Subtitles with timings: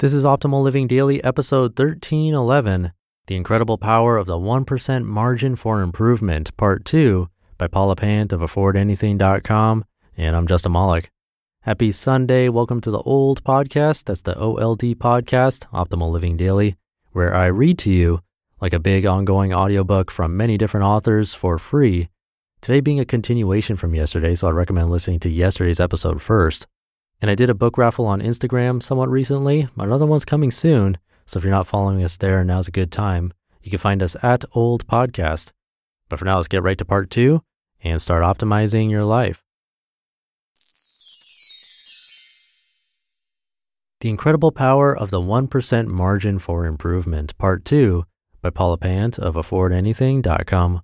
[0.00, 2.92] This is Optimal Living Daily, episode 1311
[3.26, 8.40] The Incredible Power of the 1% Margin for Improvement, Part 2, by Paula Pant of
[8.40, 9.84] AffordAnything.com.
[10.16, 11.10] And I'm Justin Malik.
[11.64, 12.48] Happy Sunday.
[12.48, 14.04] Welcome to the old podcast.
[14.04, 16.76] That's the OLD podcast, Optimal Living Daily,
[17.12, 18.20] where I read to you
[18.58, 22.08] like a big ongoing audiobook from many different authors for free.
[22.62, 26.66] Today being a continuation from yesterday, so I recommend listening to yesterday's episode first.
[27.20, 29.68] And I did a book raffle on Instagram somewhat recently.
[29.76, 30.98] Another one's coming soon.
[31.26, 33.32] So if you're not following us there, now's a good time.
[33.62, 35.52] You can find us at Old Podcast.
[36.08, 37.42] But for now, let's get right to part two
[37.82, 39.44] and start optimizing your life.
[44.00, 48.06] The Incredible Power of the 1% Margin for Improvement, Part 2
[48.40, 50.80] by Paula Pant of AffordAnything.com.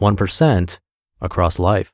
[0.00, 0.78] 1%
[1.20, 1.92] across life.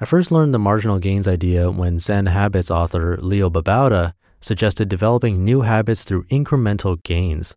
[0.00, 5.44] I first learned the marginal gains idea when Zen Habits author Leo Babauta suggested developing
[5.44, 7.54] new habits through incremental gains.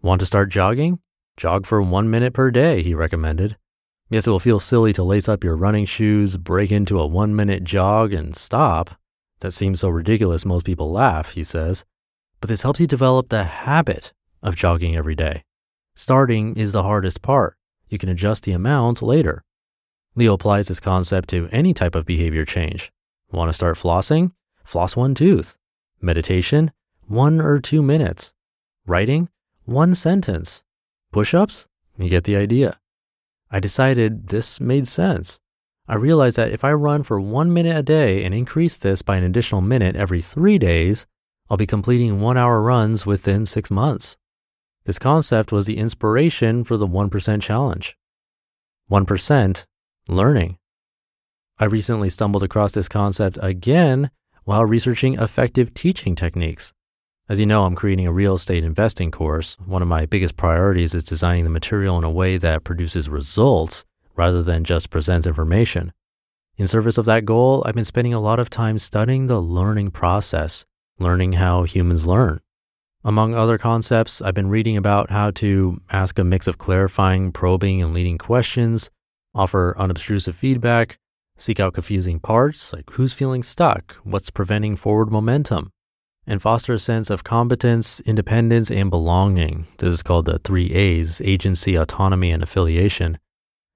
[0.00, 1.00] Want to start jogging?
[1.36, 3.56] Jog for one minute per day, he recommended.
[4.10, 7.34] Yes, it will feel silly to lace up your running shoes, break into a one
[7.34, 8.90] minute jog, and stop.
[9.40, 11.84] That seems so ridiculous, most people laugh, he says.
[12.40, 15.42] But this helps you develop the habit of jogging every day.
[15.96, 17.56] Starting is the hardest part.
[17.88, 19.42] You can adjust the amount later.
[20.14, 22.92] Leo applies this concept to any type of behavior change.
[23.30, 24.32] Want to start flossing?
[24.64, 25.56] Floss one tooth.
[26.00, 26.70] Meditation?
[27.06, 28.34] One or two minutes.
[28.86, 29.30] Writing?
[29.64, 30.64] One sentence.
[31.12, 31.66] Push ups?
[31.96, 32.78] You get the idea.
[33.50, 35.40] I decided this made sense.
[35.88, 39.16] I realized that if I run for one minute a day and increase this by
[39.16, 41.06] an additional minute every three days,
[41.50, 44.16] I'll be completing one hour runs within six months.
[44.84, 47.96] This concept was the inspiration for the 1% challenge.
[48.90, 49.64] 1%
[50.16, 50.58] learning.
[51.58, 54.10] I recently stumbled across this concept again
[54.44, 56.72] while researching effective teaching techniques.
[57.28, 59.56] As you know, I'm creating a real estate investing course.
[59.64, 63.84] One of my biggest priorities is designing the material in a way that produces results
[64.16, 65.92] rather than just presents information.
[66.58, 69.92] In service of that goal, I've been spending a lot of time studying the learning
[69.92, 70.64] process,
[70.98, 72.40] learning how humans learn.
[73.04, 77.82] Among other concepts, I've been reading about how to ask a mix of clarifying, probing,
[77.82, 78.90] and leading questions,
[79.34, 80.98] offer unobtrusive feedback,
[81.36, 85.70] seek out confusing parts like who's feeling stuck, what's preventing forward momentum,
[86.26, 89.66] and foster a sense of competence, independence, and belonging.
[89.78, 93.18] This is called the three A's agency, autonomy, and affiliation.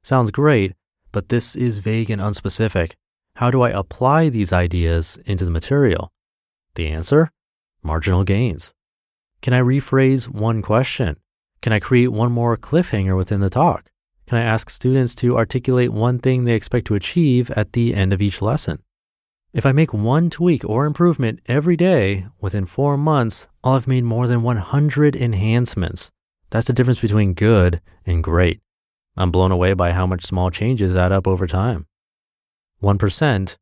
[0.02, 0.74] Sounds great,
[1.12, 2.94] but this is vague and unspecific.
[3.36, 6.12] How do I apply these ideas into the material?
[6.74, 7.30] The answer?
[7.82, 8.72] Marginal gains.
[9.42, 11.16] Can I rephrase one question?
[11.62, 13.90] Can I create one more cliffhanger within the talk?
[14.26, 18.12] Can I ask students to articulate one thing they expect to achieve at the end
[18.12, 18.82] of each lesson?
[19.52, 24.02] If I make one tweak or improvement every day within four months, I'll have made
[24.02, 26.10] more than 100 enhancements.
[26.50, 28.60] That's the difference between good and great.
[29.16, 31.86] I'm blown away by how much small changes add up over time.
[32.82, 33.56] 1%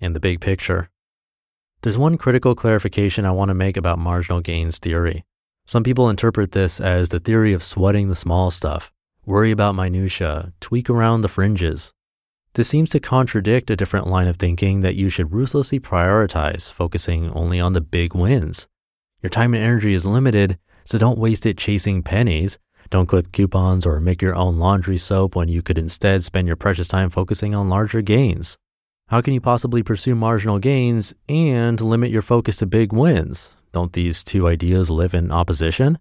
[0.00, 0.90] in the big picture.
[1.80, 5.24] There's one critical clarification I want to make about marginal gains theory.
[5.64, 8.92] Some people interpret this as the theory of sweating the small stuff
[9.30, 11.92] worry about minutia, tweak around the fringes.
[12.54, 17.30] This seems to contradict a different line of thinking that you should ruthlessly prioritize, focusing
[17.30, 18.66] only on the big wins.
[19.22, 22.58] Your time and energy is limited, so don't waste it chasing pennies.
[22.90, 26.56] Don't clip coupons or make your own laundry soap when you could instead spend your
[26.56, 28.58] precious time focusing on larger gains.
[29.10, 33.54] How can you possibly pursue marginal gains and limit your focus to big wins?
[33.72, 36.00] Don't these two ideas live in opposition?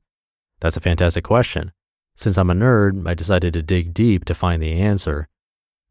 [0.61, 1.73] That's a fantastic question.
[2.19, 5.29] Since I'm a nerd, I decided to dig deep to find the answer.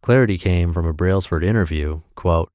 [0.02, 2.02] Clarity came from a Brailsford interview.
[2.16, 2.50] Quote,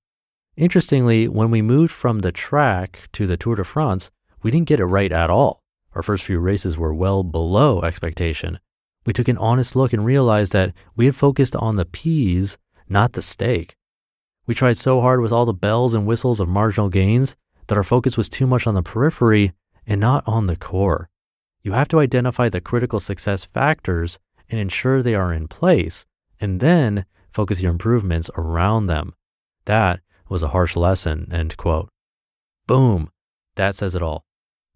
[0.56, 4.12] Interestingly, when we moved from the track to the Tour de France,
[4.44, 5.64] we didn't get it right at all.
[5.96, 8.60] Our first few races were well below expectation.
[9.08, 13.14] We took an honest look and realized that we had focused on the peas, not
[13.14, 13.76] the steak.
[14.46, 17.36] We tried so hard with all the bells and whistles of marginal gains
[17.66, 19.54] that our focus was too much on the periphery
[19.88, 21.10] and not on the core.
[21.64, 24.20] You have to identify the critical success factors
[24.50, 26.06] and ensure they are in place,
[26.40, 29.14] and then focus your improvements around them.
[29.66, 31.90] That was a harsh lesson, end quote.
[32.68, 33.10] Boom.
[33.56, 34.26] That says it all.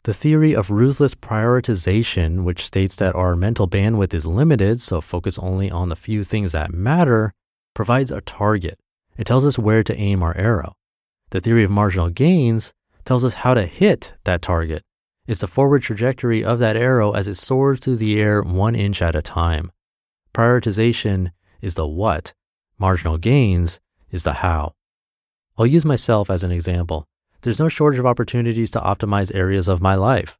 [0.03, 5.37] The theory of ruthless prioritization, which states that our mental bandwidth is limited, so focus
[5.39, 7.33] only on the few things that matter,
[7.73, 8.79] provides a target.
[9.17, 10.75] It tells us where to aim our arrow.
[11.31, 12.71] The theory of marginal gains
[13.03, 14.83] tells us how to hit that target.
[15.27, 19.01] It's the forward trajectory of that arrow as it soars through the air one inch
[19.01, 19.71] at a time.
[20.33, 21.31] Prioritization
[21.61, 22.33] is the what,
[22.79, 24.73] marginal gains is the how.
[25.57, 27.07] I'll use myself as an example.
[27.41, 30.37] There's no shortage of opportunities to optimize areas of my life.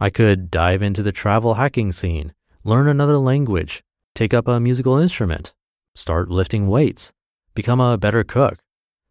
[0.00, 2.32] I could dive into the travel hacking scene,
[2.64, 3.82] learn another language,
[4.14, 5.54] take up a musical instrument,
[5.94, 7.12] start lifting weights,
[7.54, 8.58] become a better cook,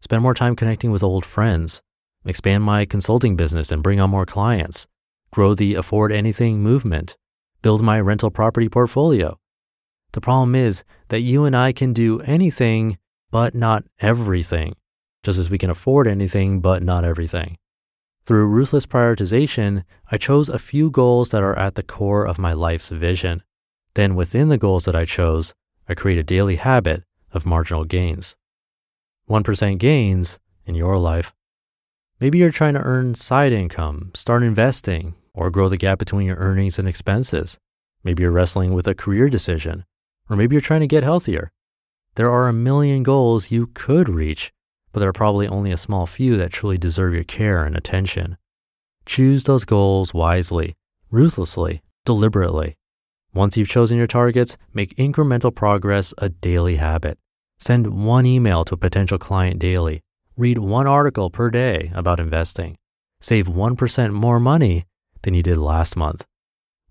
[0.00, 1.80] spend more time connecting with old friends,
[2.24, 4.86] expand my consulting business and bring on more clients,
[5.32, 7.16] grow the afford anything movement,
[7.62, 9.38] build my rental property portfolio.
[10.12, 12.98] The problem is that you and I can do anything,
[13.30, 14.74] but not everything
[15.22, 17.58] just as we can afford anything but not everything.
[18.24, 22.52] Through ruthless prioritization, I chose a few goals that are at the core of my
[22.52, 23.42] life's vision.
[23.94, 25.54] Then, within the goals that I chose,
[25.88, 28.36] I create a daily habit of marginal gains.
[29.28, 31.34] 1% gains in your life.
[32.20, 36.36] Maybe you're trying to earn side income, start investing, or grow the gap between your
[36.36, 37.58] earnings and expenses.
[38.04, 39.84] Maybe you're wrestling with a career decision,
[40.28, 41.50] or maybe you're trying to get healthier.
[42.14, 44.52] There are a million goals you could reach
[44.92, 48.36] but there are probably only a small few that truly deserve your care and attention.
[49.06, 50.74] Choose those goals wisely,
[51.10, 52.76] ruthlessly, deliberately.
[53.34, 57.18] Once you've chosen your targets, make incremental progress a daily habit.
[57.58, 60.02] Send one email to a potential client daily.
[60.36, 62.76] Read one article per day about investing.
[63.20, 64.84] Save 1% more money
[65.22, 66.24] than you did last month.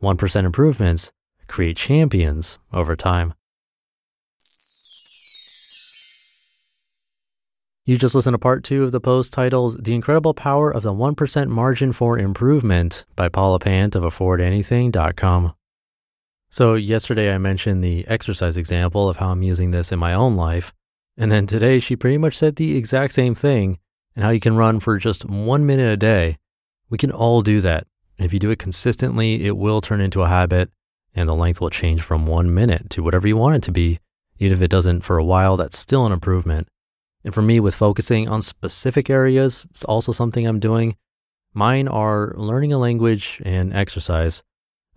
[0.01, 1.12] 1% improvements
[1.48, 3.33] create champions over time.
[7.83, 10.94] You just listened to part two of the post titled The Incredible Power of the
[10.94, 15.54] 1% Margin for Improvement by Paula Pant of AffordAnything.com.
[16.51, 20.36] So, yesterday I mentioned the exercise example of how I'm using this in my own
[20.36, 20.74] life.
[21.18, 23.80] And then today she pretty much said the exact same thing
[24.16, 26.38] and how you can run for just one minute a day.
[26.89, 27.88] We can all do that.
[28.21, 30.69] And if you do it consistently, it will turn into a habit
[31.15, 34.00] and the length will change from one minute to whatever you want it to be.
[34.38, 36.68] Even if it doesn't for a while, that's still an improvement.
[37.23, 40.97] And for me, with focusing on specific areas, it's also something I'm doing.
[41.56, 44.44] Mine are learning a language and exercise.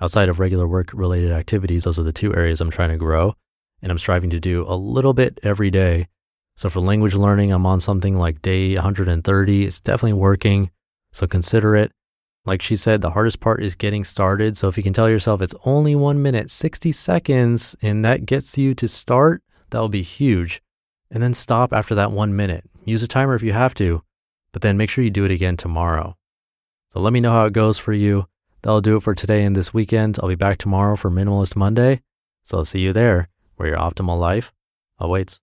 [0.03, 3.37] Outside of regular work related activities, those are the two areas I'm trying to grow.
[3.81, 6.09] And I'm striving to do a little bit every day.
[6.56, 9.65] So for language learning, I'm on something like day 130.
[9.65, 10.70] It's definitely working.
[11.11, 11.91] So consider it.
[12.46, 14.56] Like she said, the hardest part is getting started.
[14.56, 18.58] So if you can tell yourself it's only one minute, 60 seconds, and that gets
[18.58, 20.61] you to start, that'll be huge
[21.14, 22.64] and then stop after that one minute.
[22.85, 24.02] Use a timer if you have to,
[24.52, 26.17] but then make sure you do it again tomorrow.
[26.93, 28.26] So let me know how it goes for you.
[28.62, 30.19] That'll do it for today and this weekend.
[30.20, 32.03] I'll be back tomorrow for Minimalist Monday.
[32.43, 34.53] So I'll see you there where your optimal life
[34.98, 35.41] awaits.